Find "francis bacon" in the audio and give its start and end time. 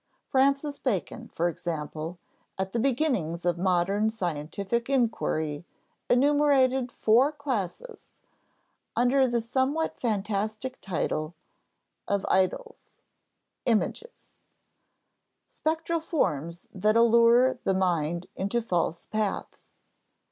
0.25-1.27